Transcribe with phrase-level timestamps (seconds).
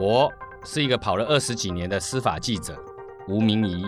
[0.00, 0.32] 我
[0.64, 2.74] 是一个跑了二十几年的司法记者
[3.28, 3.86] 吴明仪，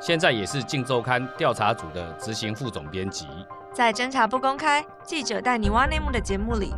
[0.00, 3.24] 现在也是《镜周刊》调查组的执行副总编辑。
[3.72, 6.74] 在侦查不公开，记者带你挖内幕的节目里，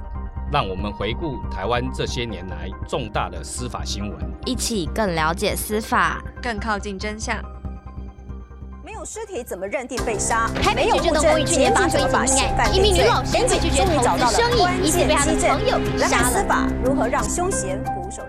[0.52, 7.42] 让我们回顾台湾这些年来重大的司法新闻，一起更了解司法，更靠近真相。
[8.84, 10.50] 没有尸体怎么认定被杀？
[10.62, 16.28] 台北市正公寓去年发生一起命案，一名女老师因为拒绝投资生意，疑似被她的朋友给杀了。
[16.28, 18.22] 司法如何让凶嫌俯首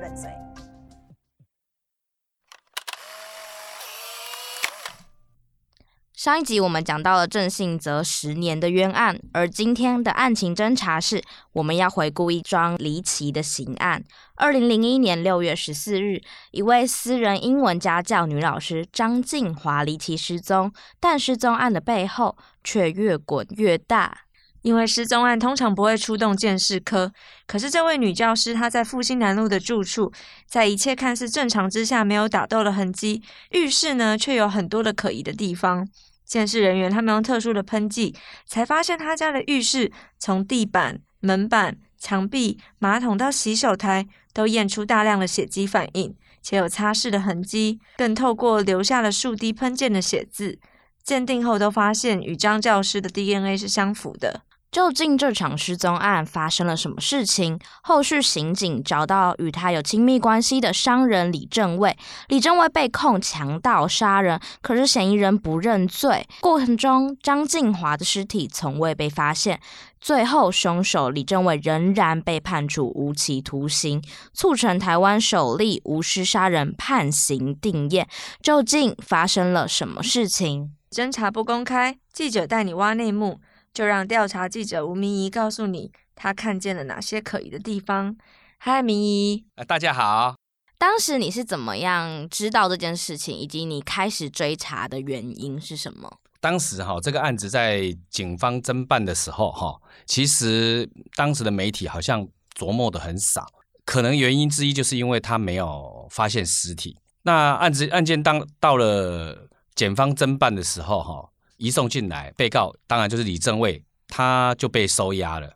[6.21, 11.20] 上一集我们讲到了郑信泽十年的冤案，而今天的案情侦查是，
[11.52, 14.03] 我们要回顾一桩离奇的刑案。
[14.35, 16.21] 二零零一年六月十四日，
[16.52, 24.16] 一位私人英文家教女老师张静华离奇失踪，但失踪案的背后却越滚越大。
[24.61, 27.11] 因为失踪案通常不会出动鉴识科，
[27.47, 30.13] 可是这位女教师她在复兴南路的住处，
[30.45, 35.89] 在一切看似正常之下，没有打斗的痕迹，浴室呢却有很多的可疑的地方。
[36.31, 38.15] 监视人员他们用特殊的喷剂，
[38.45, 50.57] 才发现他家的浴室从地板、门板、墙壁、马桶到洗手台，都验出大量的血迹反应，且有擦拭的痕迹，更透过留下了数滴喷溅的血渍，
[51.03, 54.43] 鉴定后都发现与张教师的 DNA 是相符的。
[54.72, 57.59] 究竟这场失踪案发生了什么事情？
[57.81, 61.97] 后续刑警找到与他有亲密关系的商人李正卫，
[62.30, 66.25] 李正卫被控强盗杀人，可是嫌疑人不认罪。
[66.39, 69.59] 过程中，张静华的尸体从未被发现。
[69.99, 74.02] 最后，凶手李正卫仍然被判处无期徒刑，
[74.33, 78.05] 促成台湾首例无尸杀人判刑定谳。
[78.42, 80.72] 究竟发生了什么事情？
[80.89, 83.42] 侦查不公开，记者带你挖内幕。
[83.73, 88.17] 就让调查记者吴明仪告诉你，他看见了哪些可疑的地方。
[88.58, 89.45] 嗨，明仪。
[89.55, 90.36] 呃，大家好。
[90.77, 96.20] 当时你是怎么样知道这件事情，以及你开始追查的原因是什么？
[96.42, 103.48] 当时哈，这个案子在警方侦办的时候哈，其实当时的媒体好像琢磨的很少，
[103.86, 106.98] 可能原因之一就是因为他没有发现尸体。
[107.21, 111.30] 那案子案件当到了检方侦办的时候哈。
[111.61, 115.48] 移送进来，被告当然就是李正卫，他就被收押了。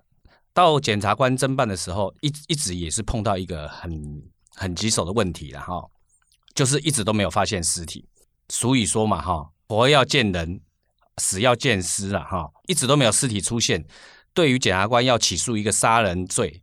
[0.54, 4.22] 到检察官侦办的时候，一一直也是碰到一个很
[4.54, 5.84] 很棘手的问题了哈，
[6.54, 8.06] 就是一直都没有发现尸体。
[8.50, 10.62] 俗语说嘛哈，活要见人，
[11.18, 13.84] 死要见尸了哈，一直都没有尸体出现。
[14.36, 16.62] 对于检察官要起诉一个杀人罪，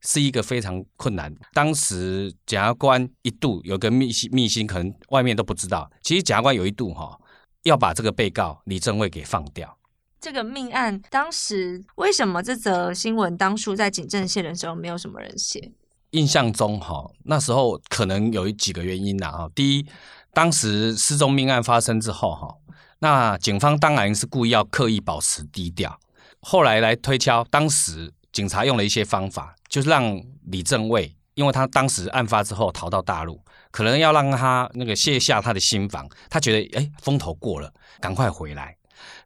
[0.00, 1.34] 是一个非常困难。
[1.52, 5.90] 当时检察官一度有个秘辛，秘辛可能外面都不知道。
[6.02, 7.18] 其实检察官有一度哈。
[7.66, 9.76] 要把这个被告李正卫给放掉。
[10.20, 15.72] 这个命案当时为什么这则新闻当初在警政线的时候没有什么人写？
[16.10, 19.48] 印象中哈，那时候可能有几个原因呐啊。
[19.52, 19.86] 第一，
[20.32, 22.54] 当时失踪命案发生之后哈，
[23.00, 25.98] 那警方当然是故意要刻意保持低调。
[26.40, 33.40] 后来来推敲，当时警察用了一些方法，就是让李正卫，因为他当时案发之后逃到大陆。
[33.70, 37.70] 可能要让他那个卸下他的心防，他觉得哎，风头过了，
[38.00, 38.74] 赶快回来。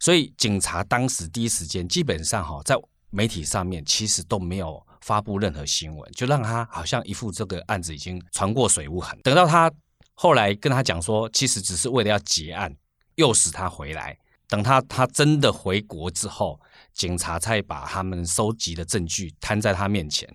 [0.00, 2.74] 所以警察当时第一时间基本上哈，在
[3.10, 9.16] 媒体上面其实都没有发布任何新闻，就让他好像一副这个案子已经船过水无痕。
[9.22, 9.70] 等到他
[10.14, 12.74] 后来跟他讲说，其实只是为了要结案，
[13.14, 14.18] 诱使他回来。
[14.48, 16.60] 等他他真的回国之后，
[16.92, 20.28] 警察才把他们收集的证据摊在他面前。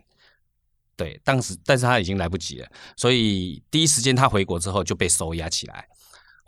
[0.98, 5.88] 对，当时但是他已经来不及了，所以第一时间他回国之后就被收押起来。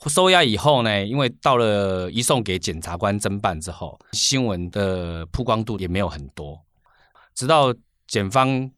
[0.05, 6.63] 收押以后呢，因为到了移送给检察官侦办之后，新闻的曝光度也没有很多。
[7.33, 7.73] 直到
[8.07, 8.71] 检方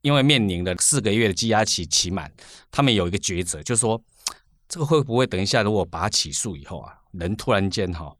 [0.00, 2.32] 因为面临了四个月的羁押期期满，
[2.70, 4.02] 他们有一个抉择，就是说
[4.66, 8.12] 这个会不会等一下如果把他起诉以后啊，人突然间哈。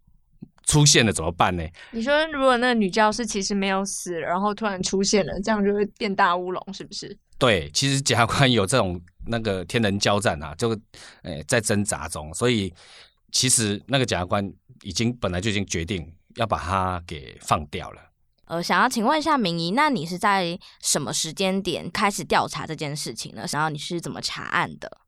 [0.64, 1.64] 出现了怎么办呢？
[1.90, 7.16] 你说，如果那个女教师其实没有死，然后突然出现了，这样就会变大乌龙，是不是？
[7.38, 10.70] 对，其实检察官有这种那个天人交战啊，就
[11.22, 12.72] 诶在挣扎中，所以
[13.32, 14.48] 其实那个检察官
[14.82, 16.06] 已经本来就已经决定
[16.36, 18.00] 要把他给放掉了。
[18.47, 23.44] 呃，想要请问一下明仪，那你是在什么时间点开始调查这件事情呢？
[23.50, 24.98] 然后你是怎么查案的？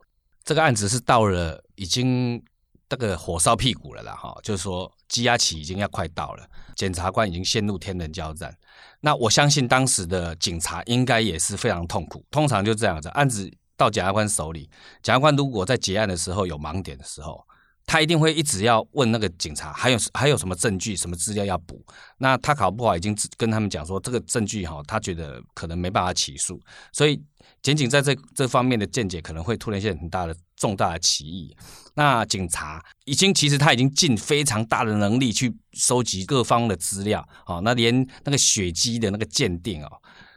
[0.44, 2.42] 这个案子是到了已经。
[2.88, 6.46] 这个火烧屁股了啦，哈，就是说羁押期已经要快到了，
[6.76, 8.56] 检察官已经陷入天人交战。
[9.00, 12.25] 那我相信当时的警察应该也是非常痛苦。
[12.31, 14.70] 通常就这样子，案子到检察官手里，
[15.02, 17.44] 检察官如果在结案的时候有盲点的时候，
[17.86, 21.84] 他一定会一直要问那个警察，还有还有什么证据、什么资料要补。
[22.19, 26.60] 那他考不好已经跟他们讲说，这个证据哈，他觉得可能没办法起诉，
[26.92, 27.22] 所以
[27.62, 31.54] 检警在这这方面的见解可能会突然现很大的重大的歧义。
[31.94, 39.88] 那警察已经其实他已经尽非常大的能力去收集各方的资料，好，那连那个血迹的那个鉴定哦。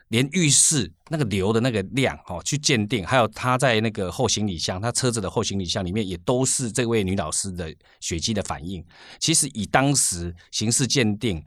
[0.08, 8.84] 连浴室那个流的那个量哦，去鉴定，还有他在那个后行李箱，他车子的后行李箱里面也都是这位女老师的血迹的反应。
[9.18, 11.42] 其实以当时刑事鉴定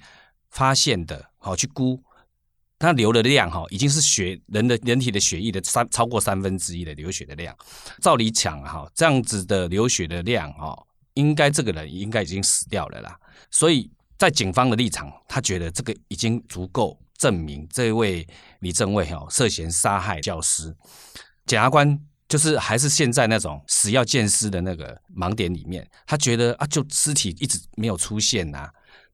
[0.51, 1.99] 发现的，好去估，
[2.77, 7.55] 他流的量哈，已经是血人的人体的血液的三超过三分之一的流血的量。
[7.99, 10.77] 照理讲哈，这样子的流血的量哈，
[11.15, 13.19] 应该这个人应该已经死掉了啦。
[13.49, 16.95] 所以在警方的立场，他觉得这个已经足够。
[17.21, 18.27] 证明这位
[18.61, 20.75] 李正卫哈涉嫌杀害教师，
[21.45, 28.67] 检察官就是还是现在那种死要见尸的那个盲点里面，他觉得啊，就尸体一直没有出现呐、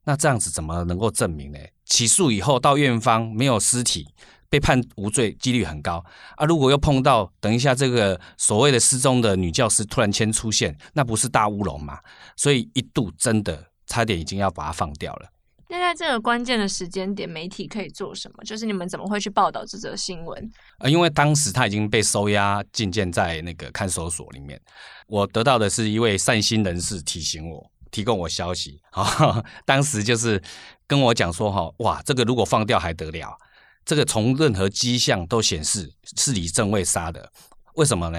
[0.04, 1.58] 那这样子怎么能够证明呢？
[1.84, 4.08] 起诉以后到院方没有尸体，
[4.48, 6.02] 被判无罪几率很高
[6.36, 6.46] 啊。
[6.46, 11.98] 如果又碰到等一下这个所谓的失踪的女教师突然间出现，那不是大乌龙吗？
[12.36, 15.28] 所以一度真的差点已经要把她放掉了。
[15.70, 18.42] 那在这个关键的时间点，媒体可以做什么？
[18.42, 20.50] 就是你们怎么会去报道这则新闻？
[20.78, 24.58] 呃，因为当时他已经被收押禁见在那个看守所里面。
[25.06, 28.80] 我得到的是一位善心人士提醒我，提供我消息。
[28.92, 30.42] 哈，当时就是
[30.86, 33.36] 跟我讲说，哈，哇，这个如果放掉还得了？
[33.84, 37.30] 这个从任何迹象都显示是李正卫杀的。
[37.74, 38.18] 为什么呢？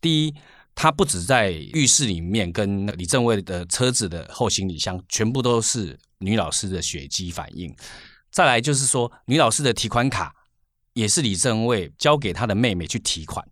[0.00, 0.34] 第一，
[0.74, 5.98] 他不止在浴室里面跟李正卫的车子的后行李箱全部都是。
[6.18, 7.74] 女老师的血肌反应，
[8.30, 10.34] 再来就是说，女老师的提款卡
[10.94, 13.46] 也是李正蔚交给他的妹妹去提款。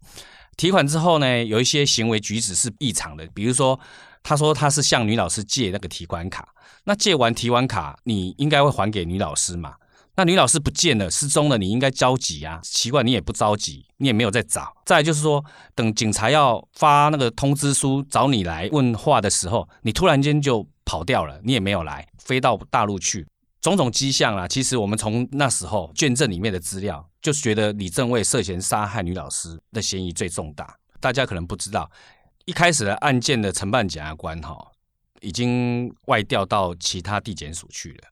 [0.57, 3.79] 提款之后呢，有一些行为举止是异常的，比如说，
[4.23, 6.49] 他说他是向女老师借那个提款卡，
[6.85, 9.75] 那借完提款卡，你应该会还给女老师嘛？
[10.17, 12.61] 那女老师不见了，失踪了，你应该着急啊？
[12.63, 14.73] 奇怪，你也不着急，你也没有在找。
[14.87, 15.45] 再就是说，
[15.75, 23.27] 等警察要发那个通知书找你来问话的时候，你突然间就跑掉了，你也没有来，飞到大陆去，
[23.61, 24.47] 种种迹象啊。
[24.47, 30.77] 其实我们从那时候卷证里面的资料，就觉得李正卫涉嫌杀害女老师的嫌疑最重大。
[31.01, 31.91] 大家可能不知道，
[32.45, 34.57] 一开始的案件的承办检察官哈，
[35.21, 38.05] 已经外调到其他地检署去了。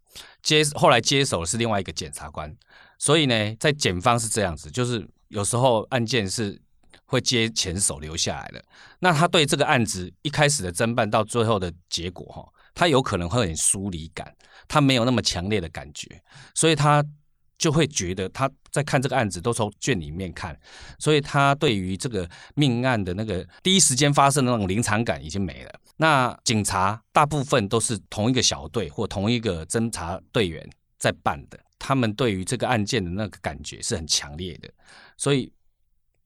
[0.43, 2.55] 接后来接手的是另外一个检察官，
[2.99, 6.61] 所以呢，在检方是这样子，就是有时候案件是
[7.05, 8.65] 会接前手留下来的。
[9.01, 12.45] 那他对这个案子一开始的侦办到最后的结果，哈，
[12.75, 14.35] 他有可能会很疏离感，
[14.67, 16.23] 他没有那么强烈的感觉，
[16.55, 17.05] 所以他
[17.59, 20.59] 就会觉得他在看这个案子都从卷里面看，
[20.99, 25.81] 所以他对于这个命案的那个第一时间发生的那种临场感已经没了。
[25.97, 30.69] 那警察大部分都是同一个小队或同一个侦查队员
[30.99, 34.69] 在办的，他们对于这个案件的那个感觉是很强烈的，
[35.17, 35.53] 所以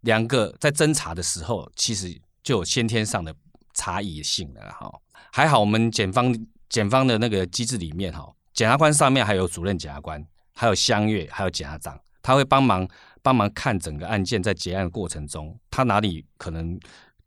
[0.00, 3.34] 两个在侦查的时候，其实就有先天上的
[3.74, 4.90] 差异性了哈。
[5.32, 6.34] 还好我们检方
[6.68, 10.24] 检方的那个机制里面哈，检察官上面还有主任检察官，
[10.54, 12.88] 还有乡阅，还有检察长，他会帮忙
[13.20, 16.78] 帮忙看整个案件在结案过程中，他哪里可能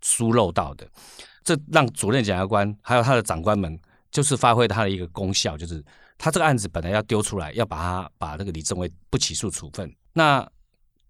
[0.01, 0.87] 疏漏到的。
[1.49, 3.75] 这让主任检察官还有他的长官们，
[4.11, 5.83] 就是发挥他的一个功效，就是
[6.15, 9.91] 他这个案子本来要丢出来，要把他把那个李正威不起诉处分。
[10.13, 10.47] 那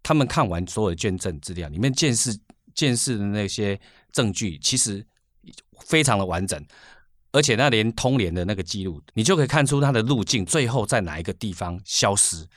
[0.02, 2.34] 他们看完所有的卷证资料，里面见识
[2.74, 3.78] 见识的那些
[4.14, 5.06] 证据，其实
[5.82, 6.66] 非常的完整，
[7.34, 12.48] 而且那连通联的那个记录，你就可以看出他的路径，最后在哪一个地方消失。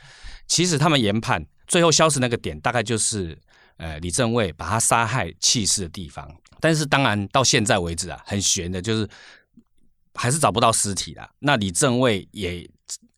[0.46, 3.36] 其实他们研判，最后消失那个点，大概就是
[3.76, 6.28] 呃李正卫把他杀害弃尸的地方。
[6.60, 9.08] 但是当然，到现在为止啊，很悬的，就是
[10.14, 11.28] 还是找不到尸体啦。
[11.40, 12.68] 那李正卫也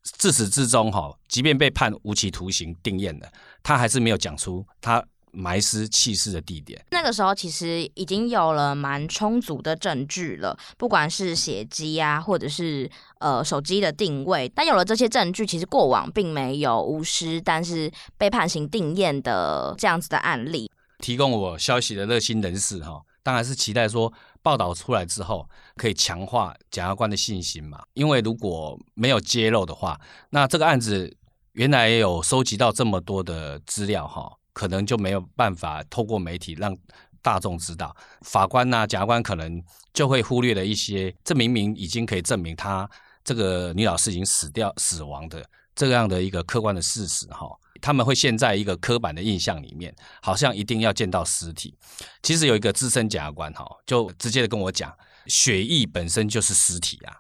[0.03, 3.31] 自始至终哈，即便被判无期徒刑定谳了，
[3.63, 5.05] 他还是没有讲出他
[5.35, 6.83] 埋尸弃尸的地点。
[6.91, 14.49] 那个时候其实已经有了蛮充足的证据了，不管是血迹啊，或者是呃手机的定位。
[14.55, 20.71] 但有了这些证据，其实过往并没有无尸，但是被判刑定谳的这样子的案例。
[20.99, 23.03] 提供我消息的热心人士哈。
[23.23, 24.13] 当然是期待说
[24.43, 29.99] 报道出来之后可以强化检察官的信心嘛，因为如果没有揭露的话，
[30.29, 31.11] 那这个案子
[31.53, 36.75] 原来也有收集到这么多的资料哈，可能就没有办法透过媒体让
[37.21, 42.89] 大众知道，法官呐、检察官可能就会忽略了一些，这明明已经可以证明他
[43.23, 45.45] 这个女老师已经死掉死亡的
[45.75, 47.47] 这样的一个客观的事实哈。
[47.81, 51.77] 他们会陷在一个刻板的印象里面，好像一定要见到尸体。
[52.23, 54.95] 其实有一个资深检察官哈，就直接的跟我讲，
[55.27, 57.17] 血液本身就是尸体啊，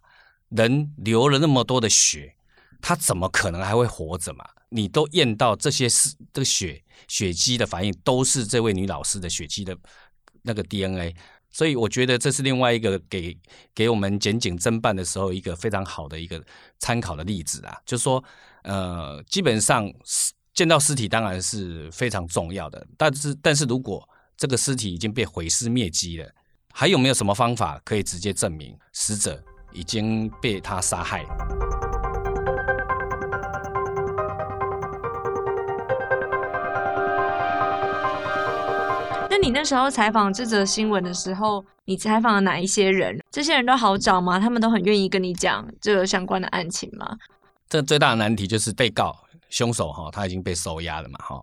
[0.49, 2.35] 人流了那么多的血，
[2.87, 4.45] 他怎么可能还会活着嘛？
[4.69, 9.75] 你都验到这些是这个血血迹的反应，都是这位女老师的血迹的
[10.43, 11.17] 那个 DNA。
[11.51, 13.35] 所以我觉得这是另外一个给
[13.75, 16.45] 给我们检警侦办的时候一个非常好的一个
[16.79, 18.23] 参考的例子啊，就是说，
[18.65, 19.91] 呃，基本上
[20.53, 26.29] 见到尸体当然是非常重要的，但是但是如果这个尸体已经被毁尸灭迹了，
[26.71, 31.25] 还有没有什么方法可以直接证明死者已经被他杀害？
[39.45, 43.23] 你那时候采访这则新闻的时候，你采访了哪一些人？
[43.31, 44.41] 这些人都好找吗？
[44.41, 47.19] 他们都很愿意跟你讲这个相关的案情吗？
[47.69, 49.15] 这最大的难题就是被告
[49.51, 51.39] 凶手哈，他已经被收押了嘛哈。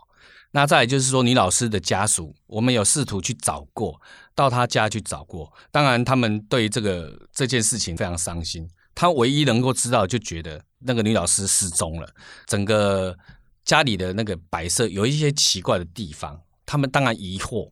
[0.49, 4.01] 那再来就是说，女老师的家属，我们有试图去找过，
[4.33, 5.53] 到他家去找过。
[5.69, 8.67] 当然，他们对这个这件事情非常伤心。
[8.95, 12.09] 他唯一能够知道，就觉得那个女老师失踪了，
[12.47, 13.15] 整个
[13.63, 17.69] 家里的那个摆设有一些奇怪的地方，他们当然疑惑。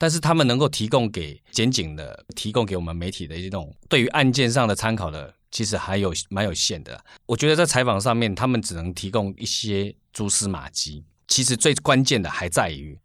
[0.00, 6.98] 但是他们能够提供给检警的，提供给我们媒体的一种对于案件上的参考的，其实还有蛮有限的。
[7.26, 11.04] 我觉得在采访上面，他们只能提供一些蛛丝马迹。
[11.28, 12.98] 其实最关键的还在于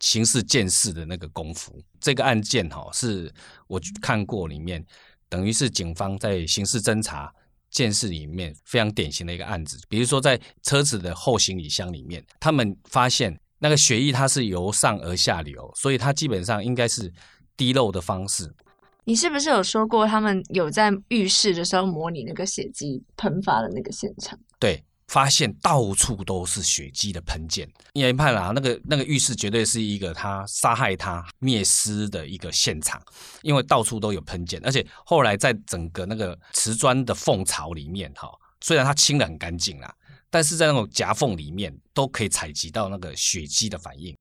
[0.00, 1.80] 刑事鉴识的那个功夫。
[2.00, 3.32] 这个案件哈，是
[3.68, 4.84] 我看过里面，
[5.28, 7.32] 等于是警方在刑事侦查
[7.70, 9.80] 鉴识里面非常典型的一个案子。
[9.88, 13.38] 比如说在车子的后行李箱里面，他们发现。
[13.60, 17.12] 那个血液它是由上而下流，所以它基本上应该是
[17.56, 18.52] 滴漏的方式。
[19.04, 24.38] 你是不是有说过他们有在浴室的时候模拟那个血迹喷发的那个现场？
[24.58, 27.68] 对，发现到处都是血迹的喷溅。
[27.94, 33.02] 研判啦，那个那个浴室绝对是一个他杀害他灭尸的一个现场，
[33.42, 39.92] 因为到处都有喷溅，而且后来在整个那个瓷砖的缝槽里面，哈，虽然它清得很干净啦。
[40.32, 44.16] 但是在那种夹缝里面都可以采集到那个血迹的反应。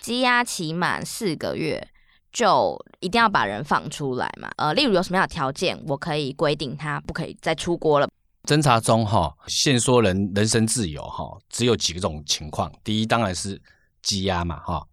[0.00, 1.88] 羁押期满四个月，
[2.32, 4.48] 就一定要把人放出来嘛？
[4.56, 8.08] 呃，例如有什么样的条件，我可以规定他不可以再出国了？
[8.44, 12.72] 侦查中哈，限缩人人身自由哈，只有几种情况。
[12.84, 13.60] 第一当然是
[14.02, 14.86] 羁押嘛哈。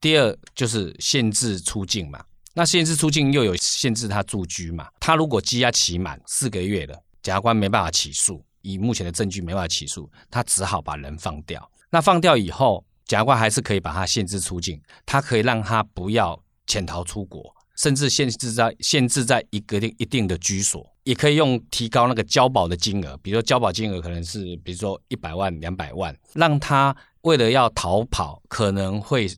[0.00, 4.88] 第二就是限制出境嘛，那限制出境又有限制他住居嘛。
[4.98, 11.70] 他如果羁押期满四个月了，检察官没办法起诉，以目前的证据没办法起诉，他只好把人放掉。
[11.90, 29.30] 那放掉以后，检察官还是可以把他限制出境，他可以让他不要潜逃出国，甚至限制在限制在一个定一定的居所，也可以用提高那个交保的金额，比如说交保金额可能是比如说一百万、两百万，让他为了要逃跑，可能会。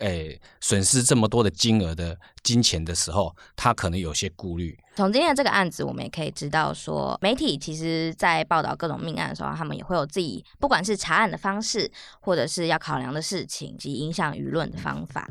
[0.00, 4.78] 诶，损失这么多的金额的金钱的时候，他可能有些顾虑。
[4.96, 15.28] 从今天的这个案子，我们也可以知道说，媒体其实在报道各种命案的时候，他们也会有自己，不管是查案的方式，或者是要考量的事情及影响舆论的方法。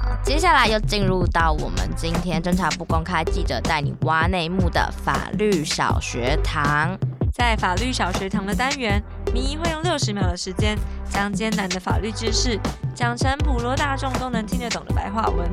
[0.00, 6.96] 好，接下来又进入到我们今天侦查不公开记者带你挖内幕的法律小学堂。
[7.32, 10.76] 在法律小学堂的单元，迷会用六十秒的时间，
[11.08, 12.58] 将艰难的法律知识
[12.94, 15.48] 讲成普罗大众都能听得懂的白话文。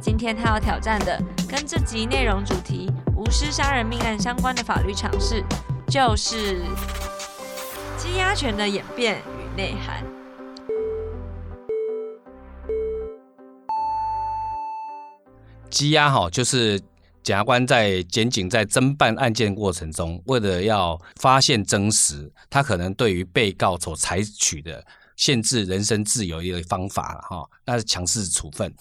[0.00, 5.42] 今天他要挑战的，跟这集内容主题无师杀人命案相关的法律常识，
[5.88, 6.62] 就是
[7.98, 10.04] 羁押权的演变与内涵。
[15.70, 16.80] 羁押哈，就是。
[17.26, 28.72] 检察官在检警在侦办案件过程中，为了要发现真实，他可能对于被告所采取的限制人身自由一个方法哈，那是强制处分。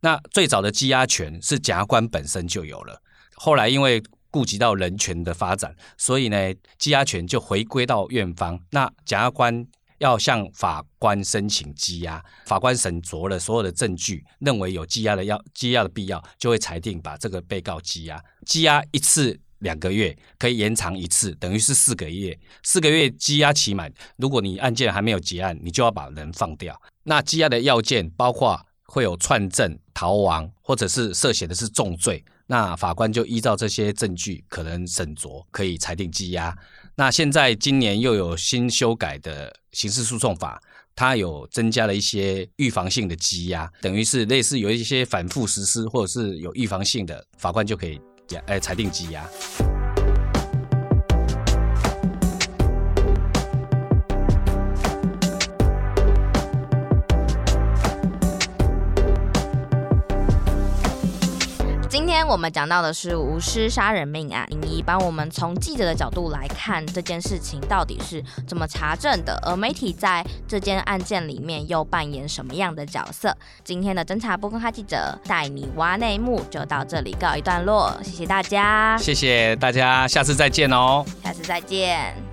[0.00, 2.98] 那最早的羁押权是检察官本身就有了，
[3.34, 8.58] 后来因为顾及到人权的发展，所以呢，羁押权就回归到院方。
[8.70, 9.66] 那检察官。
[10.00, 18.22] 要向法官申请羁押，法官审酌了所有的证据，认为有羁押的要羁押的必要，就会裁定把这个被告羁押。
[18.46, 22.38] 羁押一次两个月，可以延长一次，等于是四个月。
[22.62, 26.80] 四个月羁押期满，如果你案件还没有结案，你就要把人放掉。
[27.02, 32.24] 那羁押的要件包括会有串证、逃亡，或者是涉嫌的是重罪。
[32.46, 36.56] 那法官就依照这些证据，可能审酌，可以裁定羁押。
[36.96, 40.60] 那现在今年又有新修改的刑事诉讼法，
[40.94, 47.98] 它有增加了一些预防性的羁押，等于是类似有一些反复实施或者是有预防性的，法官就可以
[48.46, 49.26] 诶裁定羁押。
[62.30, 73.36] 我们讲到的是无师杀人命案，林怡帮我们从记者的角度来看这件事情到底是怎么查证的，而媒体在这件案件里面又扮演什么样的角色？
[73.64, 82.29] 今天的侦查不公开记者带你挖内幕就到这里告一段落，谢谢大家，谢谢大家，下次再见哦，下次再见。